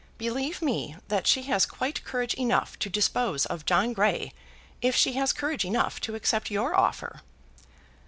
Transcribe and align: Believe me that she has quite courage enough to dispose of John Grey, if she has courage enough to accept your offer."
Believe 0.17 0.63
me 0.63 0.95
that 1.09 1.27
she 1.27 1.43
has 1.43 1.67
quite 1.67 2.03
courage 2.03 2.33
enough 2.33 2.79
to 2.79 2.89
dispose 2.89 3.45
of 3.45 3.67
John 3.67 3.93
Grey, 3.93 4.33
if 4.81 4.95
she 4.95 5.13
has 5.13 5.31
courage 5.31 5.63
enough 5.63 5.99
to 6.01 6.15
accept 6.15 6.49
your 6.49 6.73
offer." 6.73 7.21